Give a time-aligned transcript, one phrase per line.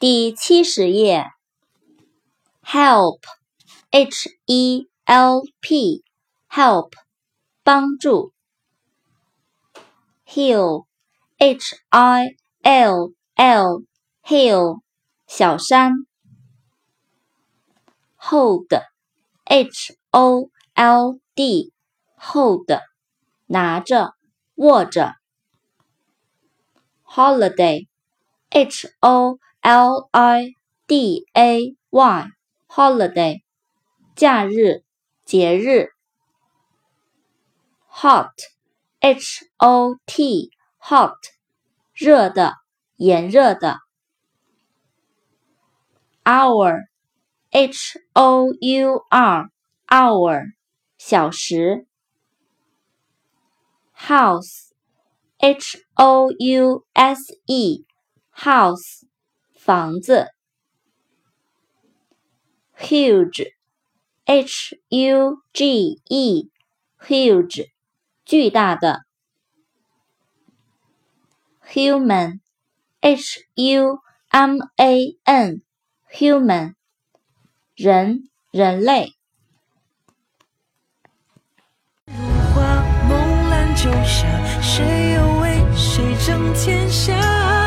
[0.00, 1.26] 第七十页
[2.62, 6.92] ，help，h e l p，help，
[7.64, 8.32] 帮助。
[10.24, 14.82] hill，h i l l，hill，
[15.26, 15.94] 小山。
[18.16, 22.80] hold，h o l d，hold，
[23.46, 24.14] 拿着，
[24.54, 25.16] 握着。
[27.04, 30.54] holiday，h o l i
[30.86, 33.42] d a y，holiday，
[34.14, 34.84] 假日，
[35.24, 35.90] 节日。
[37.88, 41.16] hot，h o t，hot，
[41.92, 42.54] 热的，
[42.96, 43.80] 炎热的。
[46.24, 50.44] hour，h o u r，hour，
[50.96, 51.86] 小时。
[53.96, 59.07] house，h o u s e，house。
[59.68, 60.32] 房子
[62.78, 67.66] ，huge，h u g e，huge，
[68.24, 69.02] 巨大的
[71.70, 73.98] ，human，h u
[74.30, 76.72] m a n，human，
[77.74, 79.12] 人，人类。
[82.54, 87.57] 花梦懒酒下，谁又为谁争天下？